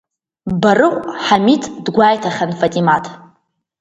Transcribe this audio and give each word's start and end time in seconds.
Барыҟә 0.61 1.01
Ҳамиҭ 1.25 1.63
дгәаиҭахьан 1.85 2.51
Фатимаҭ. 2.59 3.05